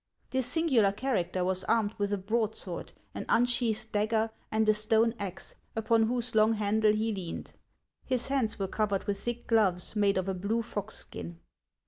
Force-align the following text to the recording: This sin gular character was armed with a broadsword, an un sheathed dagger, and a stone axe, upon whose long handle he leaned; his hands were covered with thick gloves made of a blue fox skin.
This 0.31 0.47
sin 0.47 0.67
gular 0.67 0.97
character 0.97 1.45
was 1.45 1.63
armed 1.65 1.93
with 1.99 2.11
a 2.11 2.17
broadsword, 2.17 2.91
an 3.13 3.23
un 3.29 3.45
sheathed 3.45 3.91
dagger, 3.91 4.31
and 4.51 4.67
a 4.67 4.73
stone 4.73 5.13
axe, 5.19 5.53
upon 5.75 6.07
whose 6.07 6.33
long 6.33 6.53
handle 6.53 6.93
he 6.93 7.13
leaned; 7.13 7.53
his 8.03 8.29
hands 8.29 8.57
were 8.57 8.67
covered 8.67 9.03
with 9.03 9.19
thick 9.19 9.45
gloves 9.45 9.95
made 9.95 10.17
of 10.17 10.27
a 10.27 10.33
blue 10.33 10.63
fox 10.63 10.95
skin. 10.97 11.39